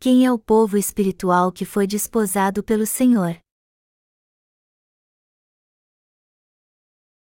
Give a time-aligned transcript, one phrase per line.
[0.00, 3.36] Quem é o povo espiritual que foi desposado pelo Senhor?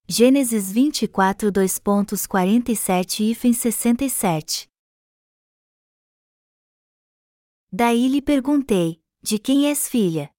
[0.09, 4.69] Gênesis 24 2.47 e 67
[7.73, 10.33] Daí lhe perguntei: De quem és filha?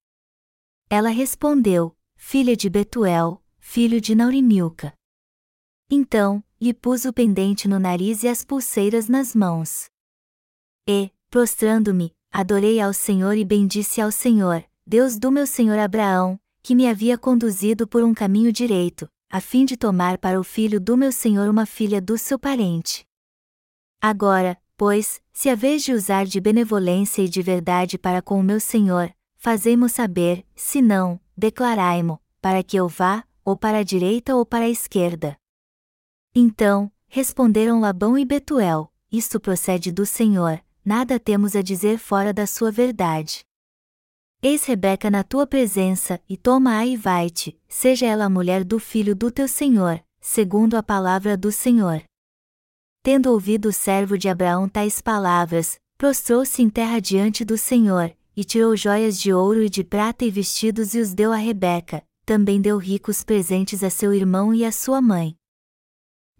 [0.89, 4.93] Ela respondeu: Filha de Betuel, filho de Naurimilca.
[5.91, 9.87] Então, lhe pus o pendente no nariz e as pulseiras nas mãos.
[10.87, 16.75] E, prostrando-me, adorei ao Senhor e bendisse ao Senhor, Deus do meu senhor Abraão, que
[16.75, 20.95] me havia conduzido por um caminho direito, a fim de tomar para o filho do
[20.95, 23.03] meu senhor uma filha do seu parente.
[23.99, 28.43] Agora, pois, se a vez de usar de benevolência e de verdade para com o
[28.43, 34.35] meu senhor, fazei-mo saber, se não, declarai-mo, para que eu vá, ou para a direita
[34.35, 35.35] ou para a esquerda.
[36.35, 42.45] Então, responderam Labão e Betuel: Isto procede do Senhor, nada temos a dizer fora da
[42.45, 43.45] sua verdade.
[44.41, 49.15] Eis Rebeca na tua presença, e toma-a e vai-te, seja ela a mulher do filho
[49.15, 52.03] do teu senhor, segundo a palavra do Senhor.
[53.01, 58.43] Tendo ouvido o servo de Abraão tais palavras, prostrou-se em terra diante do Senhor, e
[58.43, 62.59] tirou joias de ouro e de prata e vestidos e os deu a Rebeca, também
[62.59, 65.35] deu ricos presentes a seu irmão e a sua mãe.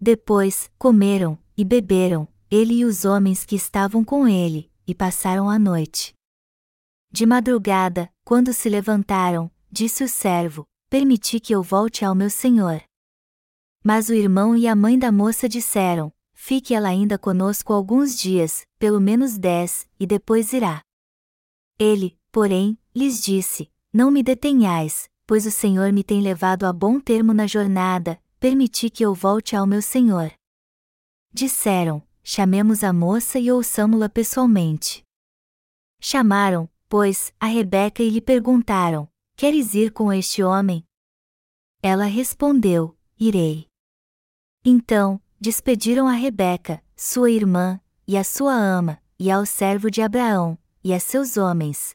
[0.00, 5.58] Depois, comeram, e beberam, ele e os homens que estavam com ele, e passaram a
[5.58, 6.14] noite.
[7.10, 12.80] De madrugada, quando se levantaram, disse o servo: Permiti que eu volte ao meu senhor.
[13.82, 18.64] Mas o irmão e a mãe da moça disseram: Fique ela ainda conosco alguns dias,
[18.78, 20.80] pelo menos dez, e depois irá.
[21.76, 27.00] Ele, porém, lhes disse: Não me detenhais, pois o Senhor me tem levado a bom
[27.00, 30.32] termo na jornada, permiti que eu volte ao meu senhor.
[31.32, 35.04] Disseram: chamemos a moça e ouçamo-la pessoalmente.
[36.00, 40.84] Chamaram, pois, a Rebeca e lhe perguntaram: Queres ir com este homem?
[41.82, 43.68] Ela respondeu: Irei.
[44.64, 50.58] Então, despediram a Rebeca, sua irmã, e a sua ama, e ao servo de Abraão,
[50.82, 51.94] e a seus homens.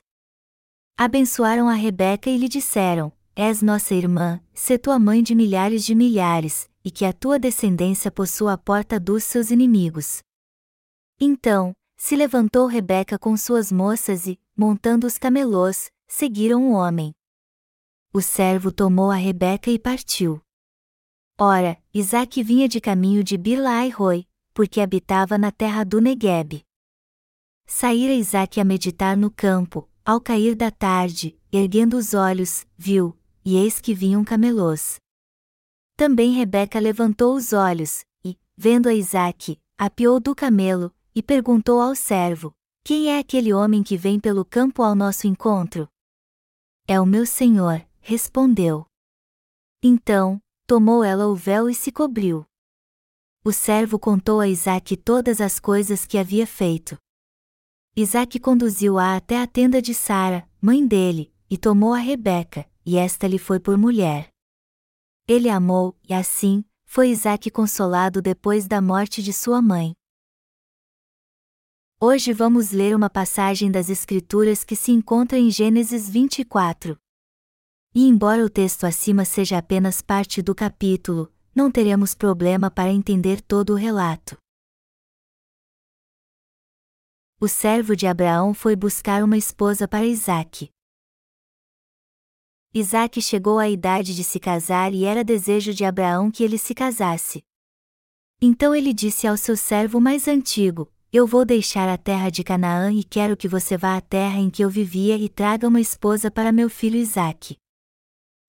[0.95, 5.95] Abençoaram a Rebeca e lhe disseram: És nossa irmã, se tua mãe de milhares de
[5.95, 10.23] milhares, e que a tua descendência possua a porta dos seus inimigos.
[11.21, 17.13] Então, se levantou Rebeca com suas moças e, montando os camelôs, seguiram o homem.
[18.11, 20.41] O servo tomou a Rebeca e partiu.
[21.37, 26.65] Ora, Isaac vinha de caminho de Birlaai-Roi, porque habitava na terra do Negueb.
[27.67, 33.57] Saíra Isaac a meditar no campo, ao cair da tarde, erguendo os olhos, viu, e
[33.57, 34.99] eis que vinham camelôs.
[35.99, 41.93] Também Rebeca levantou os olhos, e, vendo a Isaque, apiou do camelo, e perguntou ao
[41.93, 42.55] servo:
[42.85, 45.89] Quem é aquele homem que vem pelo campo ao nosso encontro?
[46.87, 48.85] É o meu senhor, respondeu.
[49.83, 52.45] Então, tomou ela o véu e se cobriu.
[53.43, 56.97] O servo contou a Isaque todas as coisas que havia feito.
[57.93, 63.27] Isaque conduziu-a até a tenda de Sara, mãe dele, e tomou a Rebeca, e esta
[63.27, 64.31] lhe foi por mulher.
[65.29, 69.93] Ele amou, e assim, foi Isaac consolado depois da morte de sua mãe.
[72.01, 76.97] Hoje vamos ler uma passagem das Escrituras que se encontra em Gênesis 24.
[77.93, 83.39] E embora o texto acima seja apenas parte do capítulo, não teremos problema para entender
[83.39, 84.35] todo o relato.
[87.39, 90.71] O servo de Abraão foi buscar uma esposa para Isaac.
[92.71, 96.75] Isaac chegou à idade de se casar e era desejo de Abraão que ele se
[96.75, 97.43] casasse.
[98.39, 102.91] Então ele disse ao seu servo mais antigo: Eu vou deixar a terra de Canaã
[102.93, 106.29] e quero que você vá à terra em que eu vivia e traga uma esposa
[106.29, 107.57] para meu filho Isaque.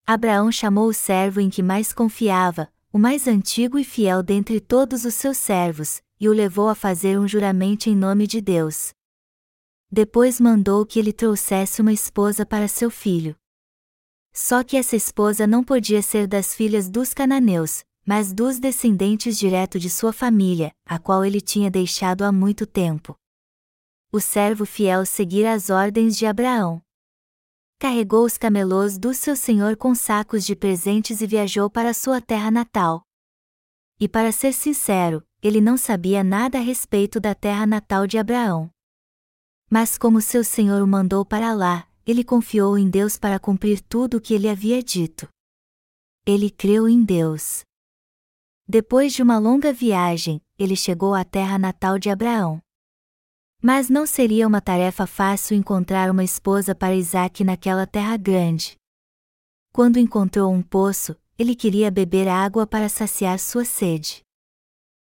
[0.06, 5.06] Abraão chamou o servo em que mais confiava, o mais antigo e fiel dentre todos
[5.06, 8.92] os seus servos, e o levou a fazer um juramento em nome de Deus.
[9.90, 13.34] Depois mandou que ele trouxesse uma esposa para seu filho.
[14.42, 19.78] Só que essa esposa não podia ser das filhas dos cananeus, mas dos descendentes direto
[19.78, 23.14] de sua família, a qual ele tinha deixado há muito tempo.
[24.10, 26.80] O servo fiel seguira as ordens de Abraão.
[27.78, 32.50] Carregou os camelôs do seu senhor com sacos de presentes e viajou para sua terra
[32.50, 33.02] natal.
[34.00, 38.70] E para ser sincero, ele não sabia nada a respeito da terra natal de Abraão.
[39.68, 44.16] Mas como seu senhor o mandou para lá, ele confiou em Deus para cumprir tudo
[44.16, 45.28] o que ele havia dito.
[46.26, 47.62] Ele creu em Deus.
[48.66, 52.60] Depois de uma longa viagem, ele chegou à terra natal de Abraão.
[53.62, 58.76] Mas não seria uma tarefa fácil encontrar uma esposa para Isaac naquela terra grande.
[59.72, 64.22] Quando encontrou um poço, ele queria beber água para saciar sua sede.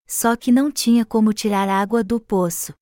[0.07, 2.73] Só que não tinha como tirar água do poço.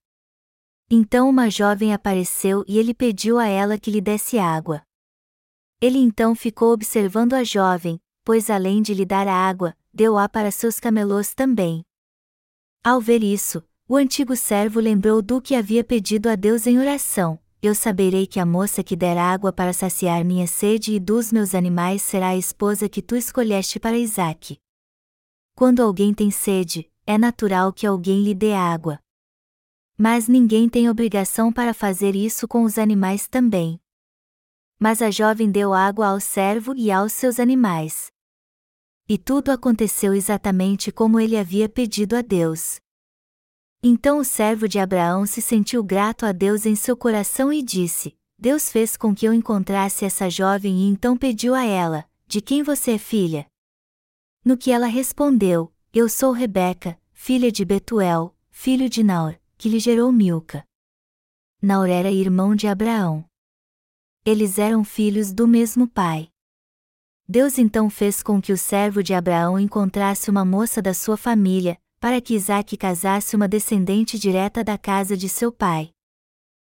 [0.89, 4.83] Então uma jovem apareceu e ele pediu a ela que lhe desse água.
[5.81, 10.79] Ele então ficou observando a jovem, pois além de lhe dar água, deu-a para seus
[10.79, 11.83] camelôs também.
[12.85, 17.37] Ao ver isso, o antigo servo lembrou do que havia pedido a Deus em oração:
[17.61, 21.53] Eu saberei que a moça que der água para saciar minha sede e dos meus
[21.53, 24.59] animais será a esposa que tu escolheste para Isaque.
[25.57, 29.01] Quando alguém tem sede, é natural que alguém lhe dê água.
[29.99, 33.81] Mas ninguém tem obrigação para fazer isso com os animais também.
[34.79, 38.13] Mas a jovem deu água ao servo e aos seus animais.
[39.09, 42.79] E tudo aconteceu exatamente como ele havia pedido a Deus.
[43.83, 48.15] Então o servo de Abraão se sentiu grato a Deus em seu coração e disse:
[48.39, 52.63] Deus fez com que eu encontrasse essa jovem e então pediu a ela: De quem
[52.63, 53.47] você é filha?
[54.45, 59.79] No que ela respondeu: Eu sou Rebeca, filha de Betuel, filho de Naor que lhe
[59.79, 60.65] gerou Milca.
[61.63, 63.25] Naor era irmão de Abraão.
[64.25, 66.29] Eles eram filhos do mesmo pai.
[67.29, 71.77] Deus então fez com que o servo de Abraão encontrasse uma moça da sua família,
[71.99, 75.91] para que Isaac casasse uma descendente direta da casa de seu pai.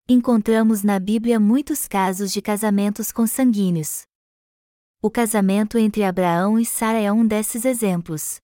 [0.09, 4.07] Encontramos na Bíblia muitos casos de casamentos consanguíneos.
[5.03, 8.41] O casamento entre Abraão e Sara é um desses exemplos.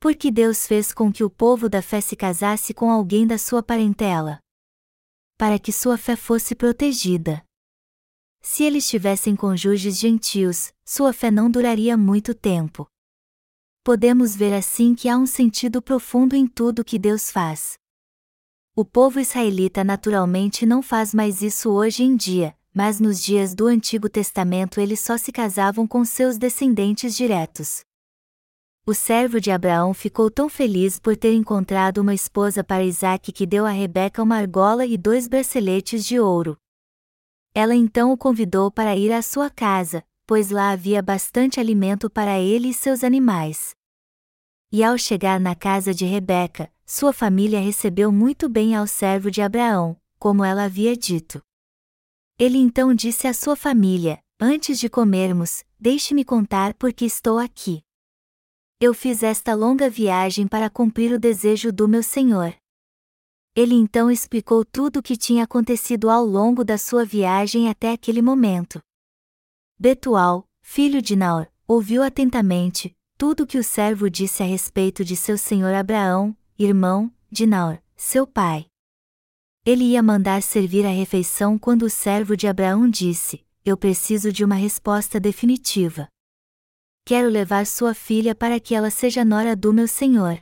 [0.00, 3.62] Porque Deus fez com que o povo da fé se casasse com alguém da sua
[3.62, 4.38] parentela.
[5.36, 7.44] Para que sua fé fosse protegida.
[8.40, 12.86] Se eles tivessem cônjuges gentios, sua fé não duraria muito tempo.
[13.82, 17.76] Podemos ver assim que há um sentido profundo em tudo que Deus faz.
[18.76, 23.66] O povo israelita naturalmente não faz mais isso hoje em dia, mas nos dias do
[23.66, 27.87] Antigo Testamento eles só se casavam com seus descendentes diretos
[28.88, 33.44] o servo de Abraão ficou tão feliz por ter encontrado uma esposa para Isaac que
[33.44, 36.56] deu a Rebeca uma argola e dois braceletes de ouro.
[37.54, 42.38] Ela então o convidou para ir à sua casa, pois lá havia bastante alimento para
[42.38, 43.74] ele e seus animais.
[44.72, 49.42] E ao chegar na casa de Rebeca, sua família recebeu muito bem ao servo de
[49.42, 51.42] Abraão, como ela havia dito.
[52.38, 57.82] Ele então disse à sua família: Antes de comermos, deixe-me contar por que estou aqui.
[58.80, 62.54] Eu fiz esta longa viagem para cumprir o desejo do meu Senhor.
[63.52, 68.22] Ele então explicou tudo o que tinha acontecido ao longo da sua viagem até aquele
[68.22, 68.78] momento.
[69.76, 75.16] Betual, filho de Naor, ouviu atentamente tudo o que o servo disse a respeito de
[75.16, 78.66] seu senhor Abraão, irmão de Naor, seu pai.
[79.66, 84.44] Ele ia mandar servir a refeição quando o servo de Abraão disse: Eu preciso de
[84.44, 86.08] uma resposta definitiva
[87.08, 90.38] quero levar sua filha para que ela seja nora do meu senhor.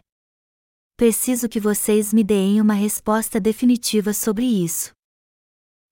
[0.97, 4.91] Preciso que vocês me deem uma resposta definitiva sobre isso.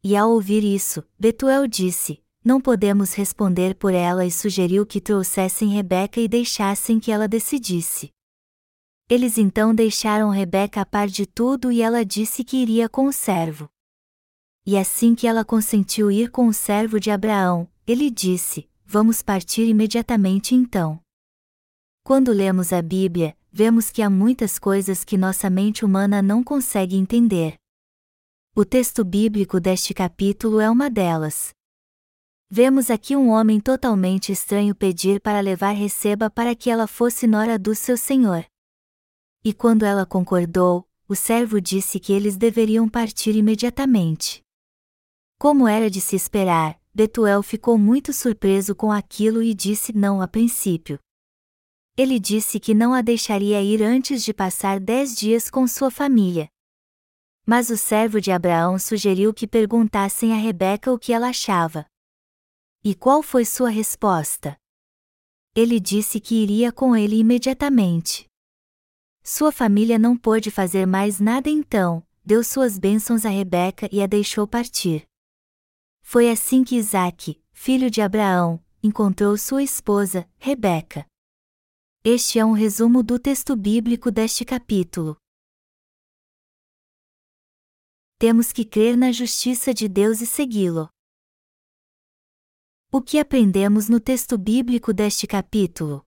[0.02, 5.68] E ao ouvir isso, Betuel disse: Não podemos responder por ela e sugeriu que trouxessem
[5.68, 8.10] Rebeca e deixassem que ela decidisse.
[9.08, 13.12] Eles então deixaram Rebeca a par de tudo e ela disse que iria com o
[13.12, 13.68] servo.
[14.66, 19.66] E assim que ela consentiu ir com o servo de Abraão, ele disse: vamos partir
[19.68, 21.00] imediatamente então.
[22.02, 26.96] Quando lemos a Bíblia, vemos que há muitas coisas que nossa mente humana não consegue
[26.96, 27.56] entender.
[28.54, 31.52] O texto bíblico deste capítulo é uma delas.
[32.50, 37.58] Vemos aqui um homem totalmente estranho pedir para levar Receba para que ela fosse nora
[37.58, 38.44] do seu senhor.
[39.42, 44.40] E quando ela concordou, o servo disse que eles deveriam partir imediatamente.
[45.38, 50.28] Como era de se esperar, Betuel ficou muito surpreso com aquilo e disse não a
[50.28, 50.96] princípio.
[51.96, 56.48] Ele disse que não a deixaria ir antes de passar dez dias com sua família.
[57.44, 61.84] Mas o servo de Abraão sugeriu que perguntassem a Rebeca o que ela achava.
[62.84, 64.56] E qual foi sua resposta?
[65.52, 68.26] Ele disse que iria com ele imediatamente.
[69.22, 74.06] Sua família não pôde fazer mais nada então, deu suas bênçãos a Rebeca e a
[74.06, 75.04] deixou partir.
[76.04, 81.04] Foi assim que Isaac, filho de Abraão, encontrou sua esposa, Rebeca.
[82.04, 85.16] Este é um resumo do texto bíblico deste capítulo.
[88.18, 90.88] Temos que crer na justiça de Deus e segui-lo.
[92.92, 96.04] O que aprendemos no texto bíblico deste capítulo?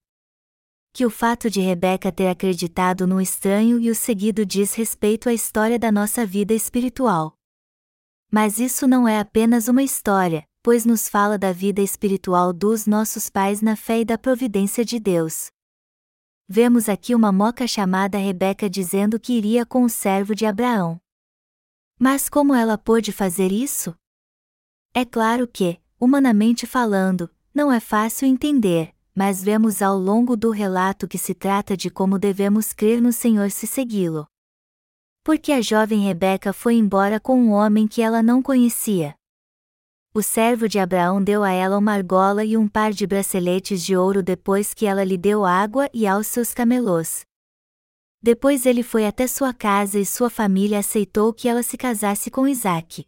[0.93, 5.33] que o fato de Rebeca ter acreditado no estranho e o seguido diz respeito à
[5.33, 7.36] história da nossa vida espiritual.
[8.31, 13.29] Mas isso não é apenas uma história, pois nos fala da vida espiritual dos nossos
[13.29, 15.49] pais na fé e da providência de Deus.
[16.47, 20.99] Vemos aqui uma moca chamada Rebeca dizendo que iria com o servo de Abraão.
[21.99, 23.95] Mas como ela pôde fazer isso?
[24.93, 31.07] É claro que, humanamente falando, não é fácil entender, mas vemos ao longo do relato
[31.07, 34.27] que se trata de como devemos crer no Senhor se segui-lo.
[35.27, 39.13] Porque a jovem Rebeca foi embora com um homem que ela não conhecia.
[40.13, 43.93] O servo de Abraão deu a ela uma argola e um par de braceletes de
[43.93, 47.25] ouro depois que ela lhe deu água e aos seus camelôs.
[48.21, 52.47] Depois ele foi até sua casa e sua família aceitou que ela se casasse com
[52.47, 53.05] Isaque.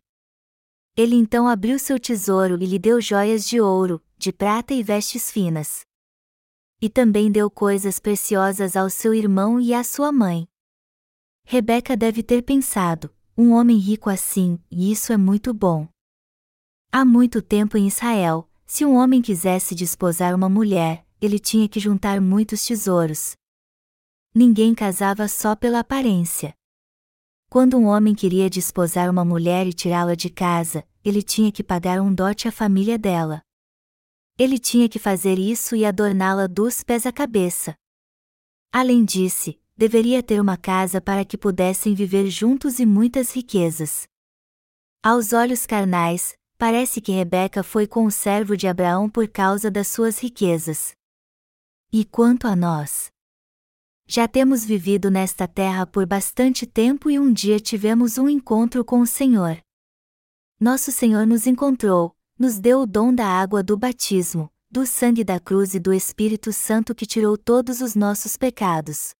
[0.97, 5.31] Ele então abriu seu tesouro e lhe deu joias de ouro, de prata e vestes
[5.31, 5.83] finas
[6.81, 10.49] e também deu coisas preciosas ao seu irmão e à sua mãe.
[11.51, 15.87] Rebeca deve ter pensado: um homem rico assim, e isso é muito bom.
[16.91, 21.79] Há muito tempo em Israel, se um homem quisesse desposar uma mulher, ele tinha que
[21.79, 23.33] juntar muitos tesouros.
[24.31, 26.53] Ninguém casava só pela aparência.
[27.49, 31.99] Quando um homem queria desposar uma mulher e tirá-la de casa, ele tinha que pagar
[31.99, 33.41] um dote à família dela.
[34.37, 37.73] Ele tinha que fazer isso e adorná-la dos pés à cabeça.
[38.71, 44.09] Além disso, deveria ter uma casa para que pudessem viver juntos e muitas riquezas.
[45.01, 49.87] Aos olhos carnais, parece que Rebeca foi com o servo de Abraão por causa das
[49.87, 50.91] suas riquezas.
[51.93, 53.09] E quanto a nós?
[54.05, 58.99] Já temos vivido nesta terra por bastante tempo e um dia tivemos um encontro com
[58.99, 59.61] o Senhor.
[60.59, 65.39] Nosso Senhor nos encontrou, nos deu o dom da água do batismo, do sangue da
[65.39, 69.17] cruz e do Espírito Santo que tirou todos os nossos pecados.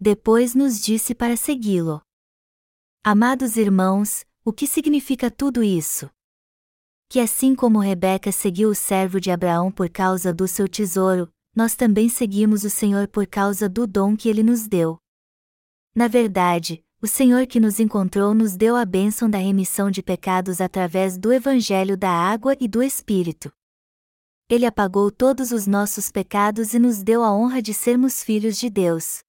[0.00, 2.00] Depois nos disse para segui-lo.
[3.02, 6.08] Amados irmãos, o que significa tudo isso?
[7.08, 11.74] Que assim como Rebeca seguiu o servo de Abraão por causa do seu tesouro, nós
[11.74, 14.98] também seguimos o Senhor por causa do dom que ele nos deu.
[15.92, 20.60] Na verdade, o Senhor que nos encontrou nos deu a bênção da remissão de pecados
[20.60, 23.52] através do Evangelho da Água e do Espírito.
[24.48, 28.70] Ele apagou todos os nossos pecados e nos deu a honra de sermos filhos de
[28.70, 29.26] Deus.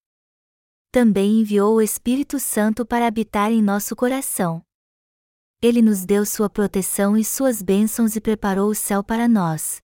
[0.92, 4.60] Também enviou o Espírito Santo para habitar em nosso coração.
[5.62, 9.80] Ele nos deu sua proteção e suas bênçãos e preparou o céu para nós.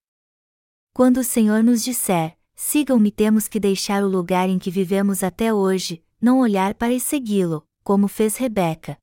[0.92, 5.54] Quando o Senhor nos disser, sigam-me, temos que deixar o lugar em que vivemos até
[5.54, 8.98] hoje, não olhar para e segui-lo, como fez Rebeca.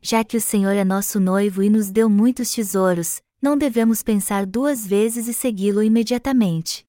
[0.00, 4.46] Já que o Senhor é nosso noivo e nos deu muitos tesouros, não devemos pensar
[4.46, 6.86] duas vezes e segui-lo imediatamente.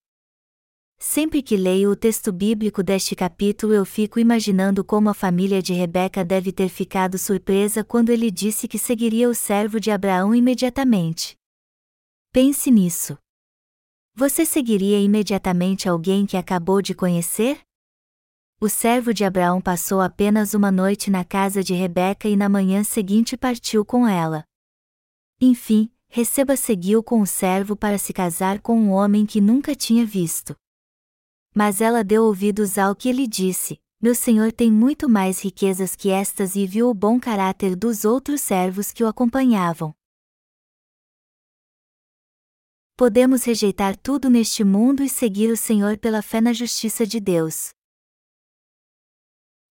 [1.05, 5.73] Sempre que leio o texto bíblico deste capítulo, eu fico imaginando como a família de
[5.73, 11.35] Rebeca deve ter ficado surpresa quando ele disse que seguiria o servo de Abraão imediatamente.
[12.31, 13.17] Pense nisso.
[14.15, 17.59] Você seguiria imediatamente alguém que acabou de conhecer?
[18.61, 22.81] O servo de Abraão passou apenas uma noite na casa de Rebeca e na manhã
[22.81, 24.45] seguinte partiu com ela.
[25.41, 30.05] Enfim, Receba seguiu com o servo para se casar com um homem que nunca tinha
[30.05, 30.55] visto.
[31.53, 36.09] Mas ela deu ouvidos ao que ele disse: Meu senhor tem muito mais riquezas que
[36.09, 39.93] estas e viu o bom caráter dos outros servos que o acompanhavam.
[42.97, 47.73] Podemos rejeitar tudo neste mundo e seguir o Senhor pela fé na justiça de Deus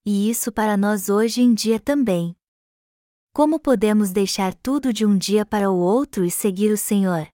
[0.04, 2.34] e isso para nós hoje em dia também.
[3.32, 7.28] Como podemos deixar tudo de um dia para o outro e seguir o Senhor?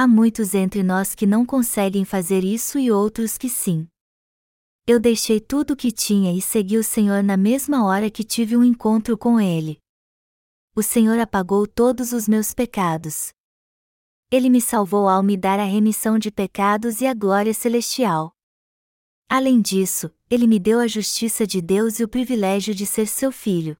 [0.00, 3.88] Há muitos entre nós que não conseguem fazer isso e outros que sim.
[4.86, 8.56] Eu deixei tudo o que tinha e segui o Senhor na mesma hora que tive
[8.56, 9.80] um encontro com Ele.
[10.76, 13.32] O Senhor apagou todos os meus pecados.
[14.30, 18.32] Ele me salvou ao me dar a remissão de pecados e a glória celestial.
[19.28, 23.32] Além disso, ele me deu a justiça de Deus e o privilégio de ser seu
[23.32, 23.76] filho.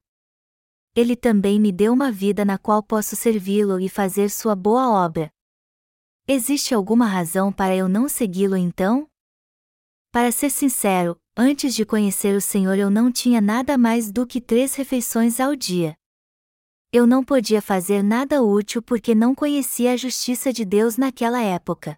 [0.93, 5.31] Ele também me deu uma vida na qual posso servi-lo e fazer sua boa obra.
[6.31, 9.09] Existe alguma razão para eu não segui-lo então?
[10.11, 14.39] Para ser sincero, antes de conhecer o Senhor eu não tinha nada mais do que
[14.39, 15.97] três refeições ao dia.
[16.93, 21.97] Eu não podia fazer nada útil porque não conhecia a justiça de Deus naquela época.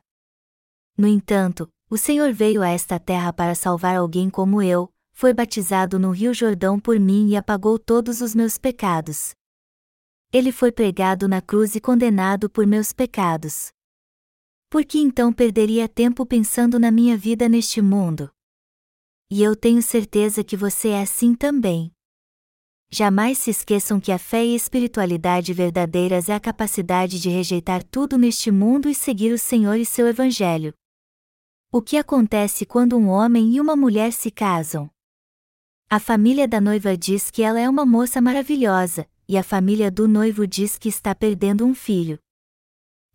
[0.98, 6.00] No entanto, o Senhor veio a esta terra para salvar alguém como eu, foi batizado
[6.00, 9.36] no Rio Jordão por mim e apagou todos os meus pecados.
[10.32, 13.74] Ele foi pregado na cruz e condenado por meus pecados.
[14.72, 18.32] Por que então perderia tempo pensando na minha vida neste mundo?
[19.30, 21.92] E eu tenho certeza que você é assim também.
[22.90, 28.18] Jamais se esqueçam que a fé e espiritualidade verdadeiras é a capacidade de rejeitar tudo
[28.18, 30.74] neste mundo e seguir o Senhor e seu Evangelho.
[31.70, 34.90] O que acontece quando um homem e uma mulher se casam?
[35.90, 40.08] A família da noiva diz que ela é uma moça maravilhosa, e a família do
[40.08, 42.18] noivo diz que está perdendo um filho.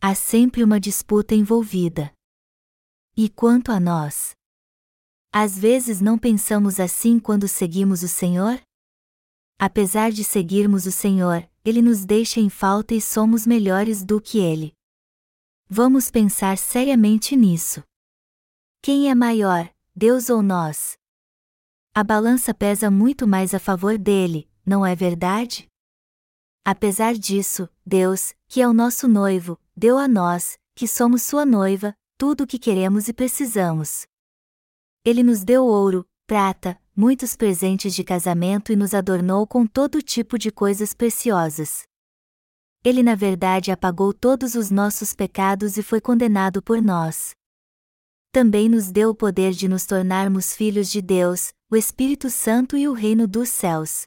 [0.08, 2.14] Há sempre uma disputa envolvida.
[3.16, 4.36] E quanto a nós?
[5.32, 8.62] Às vezes não pensamos assim quando seguimos o Senhor?
[9.58, 14.38] Apesar de seguirmos o Senhor, Ele nos deixa em falta e somos melhores do que
[14.38, 14.72] Ele.
[15.68, 17.82] Vamos pensar seriamente nisso.
[18.80, 20.96] Quem é maior, Deus ou nós?
[21.92, 25.66] A balança pesa muito mais a favor dele, não é verdade?
[26.66, 31.94] Apesar disso, Deus, que é o nosso noivo, deu a nós, que somos sua noiva,
[32.18, 34.04] tudo o que queremos e precisamos.
[35.04, 40.36] Ele nos deu ouro, prata, muitos presentes de casamento e nos adornou com todo tipo
[40.36, 41.84] de coisas preciosas.
[42.82, 47.36] Ele na verdade apagou todos os nossos pecados e foi condenado por nós
[48.36, 52.86] também nos deu o poder de nos tornarmos filhos de Deus, o Espírito Santo e
[52.86, 54.06] o reino dos céus.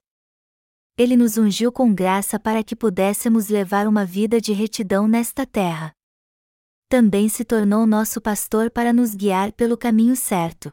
[1.00, 5.94] Ele nos ungiu com graça para que pudéssemos levar uma vida de retidão nesta terra.
[6.90, 10.70] Também se tornou nosso pastor para nos guiar pelo caminho certo.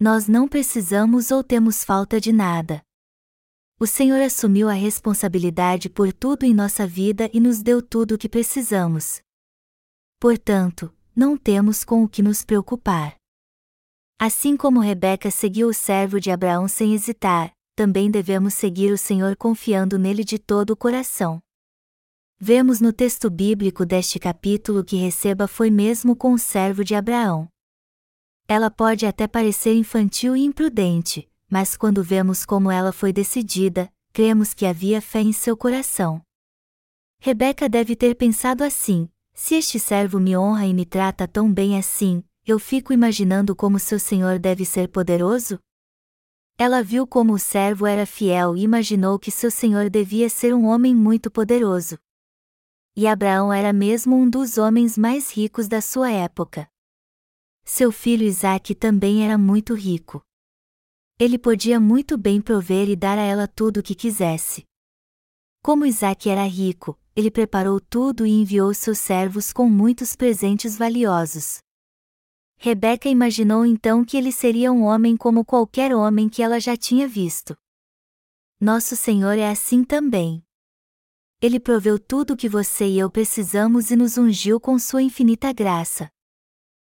[0.00, 2.80] Nós não precisamos ou temos falta de nada.
[3.78, 8.18] O Senhor assumiu a responsabilidade por tudo em nossa vida e nos deu tudo o
[8.18, 9.20] que precisamos.
[10.18, 13.14] Portanto, não temos com o que nos preocupar.
[14.18, 19.36] Assim como Rebeca seguiu o servo de Abraão sem hesitar, também devemos seguir o Senhor
[19.36, 21.40] confiando nele de todo o coração.
[22.36, 27.48] Vemos no texto bíblico deste capítulo que Receba foi mesmo com o servo de Abraão.
[28.48, 34.52] Ela pode até parecer infantil e imprudente, mas quando vemos como ela foi decidida, cremos
[34.52, 36.20] que havia fé em seu coração.
[37.20, 41.78] Rebeca deve ter pensado assim: se este servo me honra e me trata tão bem
[41.78, 45.60] assim, eu fico imaginando como seu senhor deve ser poderoso?
[46.60, 50.66] Ela viu como o servo era fiel e imaginou que seu senhor devia ser um
[50.66, 51.96] homem muito poderoso.
[52.96, 56.68] E Abraão era mesmo um dos homens mais ricos da sua época.
[57.64, 60.20] Seu filho Isaque também era muito rico.
[61.16, 64.64] Ele podia muito bem prover e dar a ela tudo o que quisesse.
[65.62, 71.58] Como Isaque era rico, ele preparou tudo e enviou seus servos com muitos presentes valiosos.
[72.60, 77.06] Rebeca imaginou então que ele seria um homem como qualquer homem que ela já tinha
[77.06, 77.56] visto.
[78.60, 80.44] Nosso Senhor é assim também.
[81.40, 85.52] Ele proveu tudo o que você e eu precisamos e nos ungiu com sua infinita
[85.52, 86.10] graça.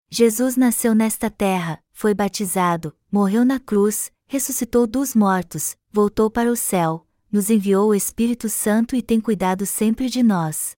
[0.08, 6.56] Jesus nasceu nesta terra, foi batizado, morreu na cruz, ressuscitou dos mortos, voltou para o
[6.56, 10.74] céu, nos enviou o Espírito Santo e tem cuidado sempre de nós.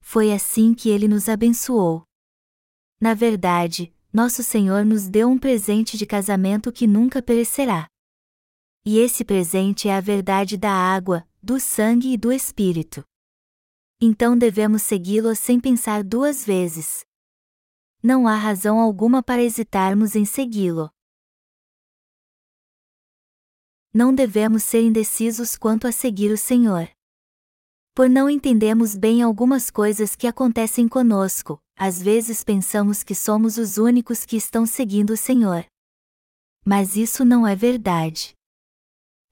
[0.00, 2.08] Foi assim que ele nos abençoou.
[3.00, 7.86] Na verdade, nosso Senhor nos deu um presente de casamento que nunca perecerá.
[8.84, 13.02] E esse presente é a verdade da água, do sangue e do Espírito.
[14.00, 17.04] Então devemos segui-lo sem pensar duas vezes.
[18.02, 20.90] Não há razão alguma para hesitarmos em segui-lo
[23.92, 26.88] não devemos ser indecisos quanto a seguir o Senhor.
[27.92, 33.78] Por não entendemos bem algumas coisas que acontecem conosco, às vezes pensamos que somos os
[33.78, 35.64] únicos que estão seguindo o Senhor.
[36.62, 38.34] Mas isso não é verdade.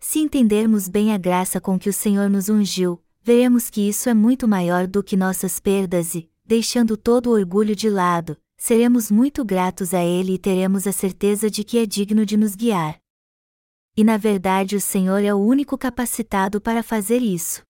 [0.01, 4.15] Se entendermos bem a graça com que o Senhor nos ungiu, veremos que isso é
[4.15, 9.45] muito maior do que nossas perdas e, deixando todo o orgulho de lado, seremos muito
[9.45, 12.99] gratos a Ele e teremos a certeza de que é digno de nos guiar
[13.99, 17.68] e na verdade o Senhor é o único capacitado para fazer isso.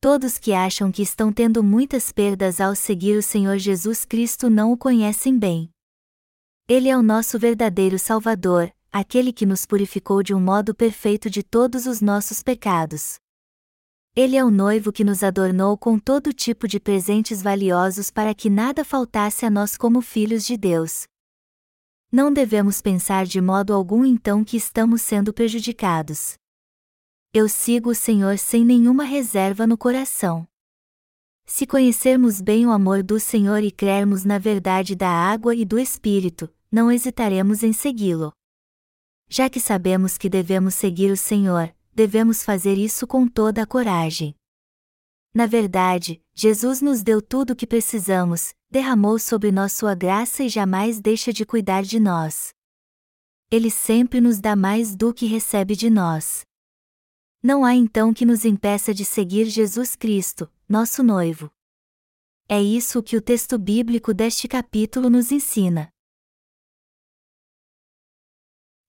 [0.00, 4.70] Todos que acham que estão tendo muitas perdas ao seguir o Senhor Jesus Cristo não
[4.70, 5.70] o conhecem bem.
[6.68, 11.42] Ele é o nosso verdadeiro Salvador, aquele que nos purificou de um modo perfeito de
[11.42, 13.16] todos os nossos pecados.
[14.14, 18.48] Ele é o noivo que nos adornou com todo tipo de presentes valiosos para que
[18.48, 21.08] nada faltasse a nós como filhos de Deus.
[22.12, 26.36] Não devemos pensar de modo algum então que estamos sendo prejudicados.
[27.32, 30.48] Eu sigo o Senhor sem nenhuma reserva no coração.
[31.44, 35.78] Se conhecermos bem o amor do Senhor e crermos na verdade da água e do
[35.78, 38.32] Espírito, não hesitaremos em segui-lo.
[39.28, 44.34] Já que sabemos que devemos seguir o Senhor, devemos fazer isso com toda a coragem.
[45.34, 50.48] Na verdade, Jesus nos deu tudo o que precisamos, derramou sobre nós sua graça e
[50.48, 52.54] jamais deixa de cuidar de nós.
[53.50, 56.47] Ele sempre nos dá mais do que recebe de nós.
[57.42, 61.48] Não há então que nos impeça de seguir Jesus Cristo, nosso noivo.
[62.48, 65.88] É isso que o texto bíblico deste capítulo nos ensina.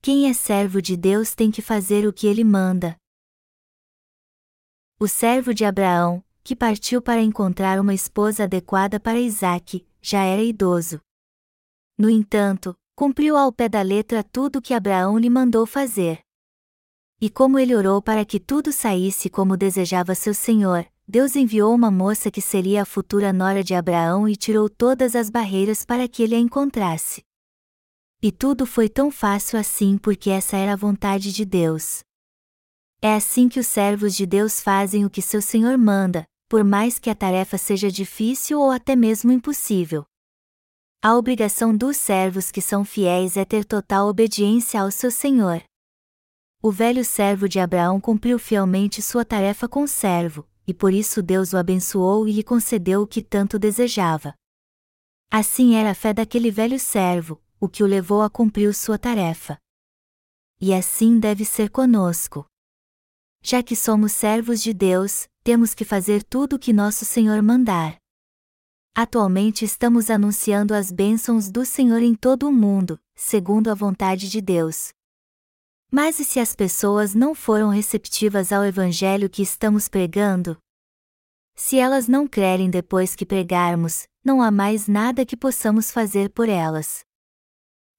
[0.01, 2.97] Quem é servo de Deus tem que fazer o que ele manda.
[4.99, 10.41] O servo de Abraão, que partiu para encontrar uma esposa adequada para Isaac, já era
[10.41, 10.99] idoso.
[11.97, 16.19] No entanto, cumpriu ao pé da letra tudo o que Abraão lhe mandou fazer.
[17.21, 21.91] E como ele orou para que tudo saísse como desejava seu senhor, Deus enviou uma
[21.91, 26.23] moça que seria a futura nora de Abraão e tirou todas as barreiras para que
[26.23, 27.23] ele a encontrasse.
[28.21, 32.03] E tudo foi tão fácil assim porque essa era a vontade de Deus.
[33.01, 36.99] É assim que os servos de Deus fazem o que seu Senhor manda, por mais
[36.99, 40.05] que a tarefa seja difícil ou até mesmo impossível.
[41.01, 45.63] A obrigação dos servos que são fiéis é ter total obediência ao seu Senhor.
[46.61, 51.23] O velho servo de Abraão cumpriu fielmente sua tarefa com o servo, e por isso
[51.23, 54.33] Deus o abençoou e lhe concedeu o que tanto desejava.
[55.31, 59.57] Assim era a fé daquele velho servo, o que o levou a cumprir sua tarefa.
[60.59, 62.45] E assim deve ser conosco.
[63.41, 67.95] Já que somos servos de Deus, temos que fazer tudo o que nosso Senhor mandar.
[68.93, 74.41] Atualmente estamos anunciando as bênçãos do Senhor em todo o mundo, segundo a vontade de
[74.41, 74.91] Deus,
[75.91, 80.57] mas e se as pessoas não foram receptivas ao evangelho que estamos pregando?
[81.55, 86.47] Se elas não crerem depois que pregarmos, não há mais nada que possamos fazer por
[86.47, 87.03] elas.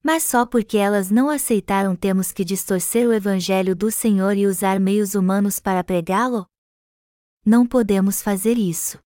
[0.03, 4.81] Mas só porque elas não aceitaram temos que distorcer o evangelho do Senhor e usar
[4.81, 6.47] meios humanos para pregá-lo?
[7.45, 8.99] Não podemos fazer isso.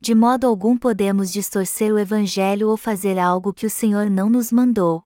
[0.00, 4.50] De modo algum podemos distorcer o evangelho ou fazer algo que o Senhor não nos
[4.50, 5.04] mandou.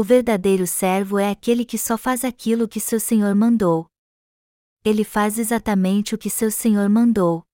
[0.00, 3.86] O verdadeiro servo é aquele que só faz aquilo que seu senhor mandou.
[4.82, 7.44] Ele faz exatamente o que seu senhor mandou.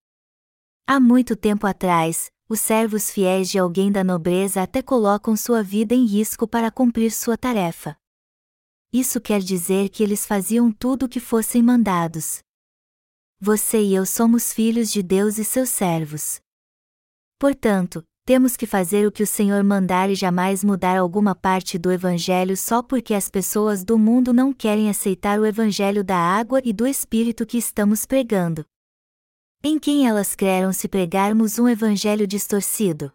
[0.86, 5.92] Há muito tempo atrás, os servos fiéis de alguém da nobreza até colocam sua vida
[5.92, 7.96] em risco para cumprir sua tarefa.
[8.92, 12.44] Isso quer dizer que eles faziam tudo o que fossem mandados.
[13.40, 16.40] Você e eu somos filhos de Deus e seus servos.
[17.40, 21.92] Portanto, temos que fazer o que o Senhor mandar e jamais mudar alguma parte do
[21.92, 26.72] Evangelho só porque as pessoas do mundo não querem aceitar o Evangelho da água e
[26.72, 28.66] do Espírito que estamos pregando.
[29.62, 33.12] Em quem elas creram se pregarmos um Evangelho distorcido?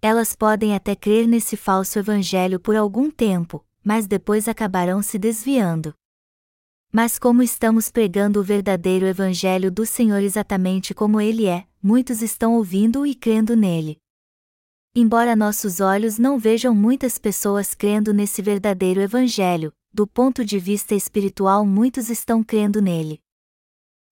[0.00, 5.92] Elas podem até crer nesse falso Evangelho por algum tempo, mas depois acabarão se desviando.
[6.90, 12.54] Mas como estamos pregando o verdadeiro Evangelho do Senhor exatamente como ele é, muitos estão
[12.54, 13.98] ouvindo e crendo nele.
[14.98, 20.94] Embora nossos olhos não vejam muitas pessoas crendo nesse verdadeiro Evangelho, do ponto de vista
[20.94, 23.20] espiritual muitos estão crendo nele.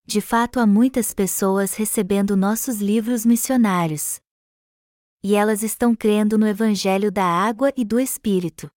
[0.05, 4.21] De fato, há muitas pessoas recebendo nossos livros missionários.
[5.23, 8.71] E elas estão crendo no Evangelho da água e do Espírito.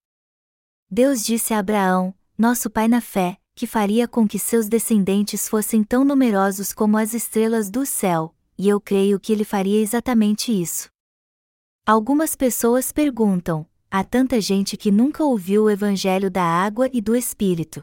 [0.89, 5.83] Deus disse a Abraão, nosso pai na fé, que faria com que seus descendentes fossem
[5.83, 10.89] tão numerosos como as estrelas do céu, e eu creio que ele faria exatamente isso.
[11.87, 17.15] Algumas pessoas perguntam: há tanta gente que nunca ouviu o Evangelho da água e do
[17.15, 17.81] Espírito.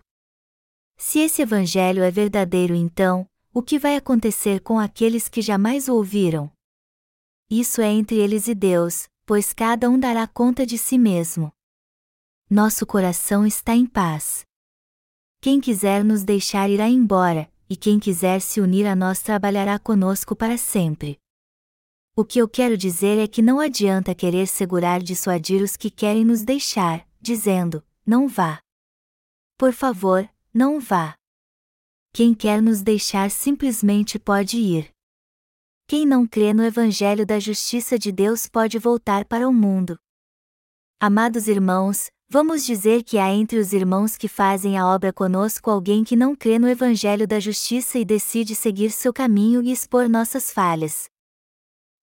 [0.98, 5.94] Se esse Evangelho é verdadeiro, então, o que vai acontecer com aqueles que jamais o
[5.94, 6.52] ouviram?
[7.48, 11.50] Isso é entre eles e Deus, pois cada um dará conta de si mesmo.
[12.50, 14.44] Nosso coração está em paz.
[15.40, 20.36] Quem quiser nos deixar irá embora, e quem quiser se unir a nós trabalhará conosco
[20.36, 21.18] para sempre.
[22.16, 26.24] O que eu quero dizer é que não adianta querer segurar dissuadir os que querem
[26.24, 28.61] nos deixar, dizendo: não vá.
[29.59, 31.16] Por favor, não vá.
[32.12, 34.90] Quem quer nos deixar simplesmente pode ir.
[35.88, 39.98] Quem não crê no Evangelho da Justiça de Deus pode voltar para o mundo.
[41.00, 46.05] Amados irmãos, vamos dizer que há entre os irmãos que fazem a obra conosco alguém
[46.05, 50.53] que não crê no Evangelho da Justiça e decide seguir seu caminho e expor nossas
[50.53, 51.11] falhas,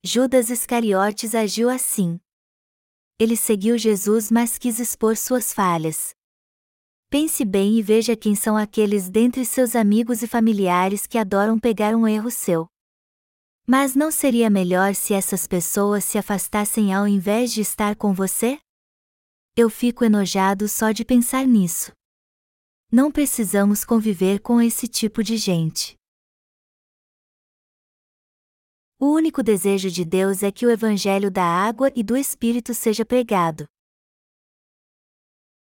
[0.03, 2.19] Judas Iscariotes agiu assim.
[3.19, 6.15] Ele seguiu Jesus, mas quis expor suas falhas.
[7.07, 11.95] Pense bem e veja quem são aqueles dentre seus amigos e familiares que adoram pegar
[11.95, 12.65] um erro seu.
[13.67, 18.59] Mas não seria melhor se essas pessoas se afastassem ao invés de estar com você?
[19.55, 21.91] Eu fico enojado só de pensar nisso.
[22.91, 26.00] Não precisamos conviver com esse tipo de gente.
[29.03, 33.03] O único desejo de Deus é que o Evangelho da água e do Espírito seja
[33.03, 33.65] pregado.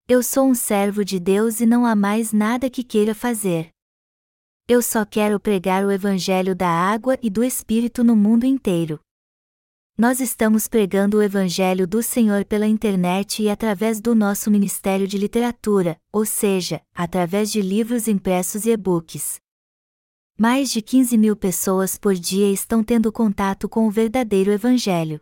[0.09, 3.69] Eu sou um servo de Deus e não há mais nada que queira fazer.
[4.67, 8.99] Eu só quero pregar o Evangelho da água e do Espírito no mundo inteiro.
[9.97, 15.17] Nós estamos pregando o Evangelho do Senhor pela internet e através do nosso Ministério de
[15.17, 19.39] Literatura, ou seja, através de livros impressos e e-books.
[20.41, 25.19] Mais de 15 mil pessoas por dia estão tendo contato com o verdadeiro Evangelho.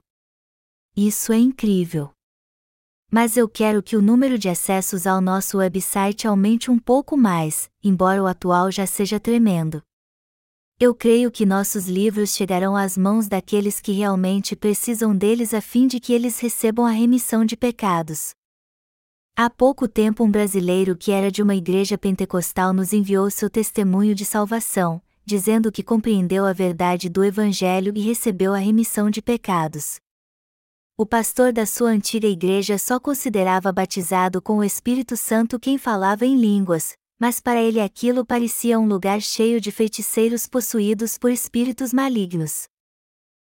[0.95, 2.11] Isso é incrível.
[3.11, 7.67] Mas eu quero que o número de acessos ao nosso website aumente um pouco mais,
[7.83, 9.81] embora o atual já seja tremendo.
[10.79, 15.87] Eu creio que nossos livros chegarão às mãos daqueles que realmente precisam deles a fim
[15.87, 18.35] de que eles recebam a remissão de pecados.
[19.35, 24.13] Há pouco tempo, um brasileiro que era de uma igreja pentecostal nos enviou seu testemunho
[24.13, 29.99] de salvação, dizendo que compreendeu a verdade do Evangelho e recebeu a remissão de pecados.
[30.97, 36.25] O pastor da sua antiga igreja só considerava batizado com o Espírito Santo quem falava
[36.25, 41.91] em línguas, mas para ele aquilo parecia um lugar cheio de feiticeiros possuídos por espíritos
[41.91, 42.63] malignos.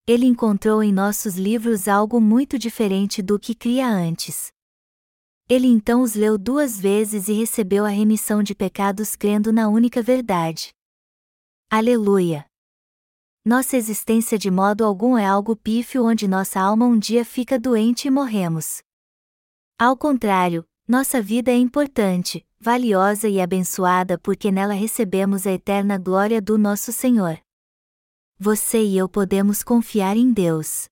[0.07, 4.48] Ele encontrou em nossos livros algo muito diferente do que cria antes.
[5.46, 10.00] Ele então os leu duas vezes e recebeu a remissão de pecados crendo na única
[10.00, 10.70] verdade.
[11.70, 12.46] Aleluia!
[13.44, 18.09] Nossa existência de modo algum é algo pífio onde nossa alma um dia fica doente
[18.09, 18.78] e morremos.
[19.78, 26.40] Ao contrário, nossa vida é importante, valiosa e abençoada porque nela recebemos a eterna glória
[26.40, 27.38] do nosso Senhor.
[28.38, 30.88] Você e eu podemos confiar em Deus.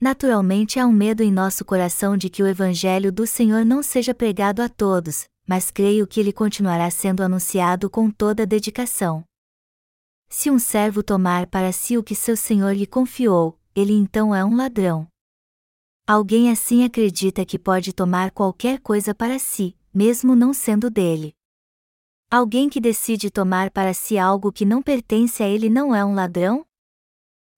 [0.00, 4.14] Naturalmente há um medo em nosso coração de que o Evangelho do Senhor não seja
[4.14, 9.24] pregado a todos, mas creio que ele continuará sendo anunciado com toda dedicação.
[10.34, 14.42] Se um servo tomar para si o que seu senhor lhe confiou, ele então é
[14.42, 15.06] um ladrão.
[16.06, 21.34] Alguém assim acredita que pode tomar qualquer coisa para si, mesmo não sendo dele.
[22.30, 26.14] Alguém que decide tomar para si algo que não pertence a ele não é um
[26.14, 26.64] ladrão?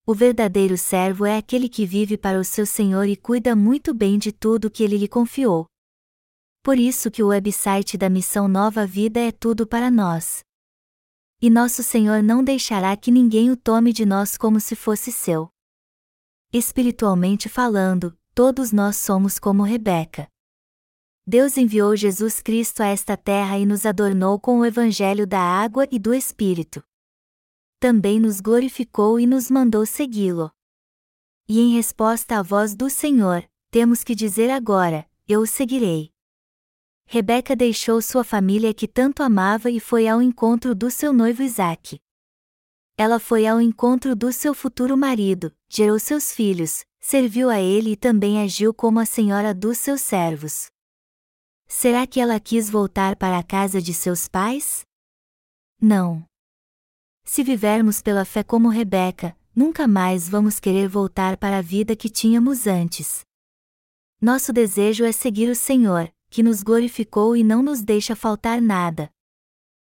[0.05, 4.19] O verdadeiro servo é aquele que vive para o seu senhor e cuida muito bem
[4.19, 5.67] de tudo que ele lhe confiou.
[6.61, 10.43] Por isso que o website da Missão Nova Vida é tudo para nós
[11.45, 15.51] e nosso Senhor não deixará que ninguém o tome de nós como se fosse seu.
[16.51, 20.27] Espiritualmente falando, todos nós somos como Rebeca.
[21.27, 25.87] Deus enviou Jesus Cristo a esta terra e nos adornou com o Evangelho da água
[25.91, 26.83] e do Espírito.
[27.79, 30.51] Também nos glorificou e nos mandou segui-lo.
[31.47, 36.14] E em resposta à voz do Senhor, temos que dizer agora: Eu o seguirei.
[37.07, 42.01] Rebeca deixou sua família que tanto amava e foi ao encontro do seu noivo Isaque.
[42.97, 47.97] Ela foi ao encontro do seu futuro marido, gerou seus filhos, serviu a ele e
[47.97, 50.67] também agiu como a senhora dos seus servos.
[51.67, 54.85] Será que ela quis voltar para a casa de seus pais?
[55.81, 56.25] Não.
[57.25, 62.09] Se vivermos pela fé como Rebeca, nunca mais vamos querer voltar para a vida que
[62.09, 63.25] tínhamos antes.
[64.21, 69.09] Nosso desejo é seguir o Senhor, que nos glorificou e não nos deixa faltar nada.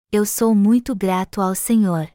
[0.10, 2.10] Eu sou muito grato ao Senhor.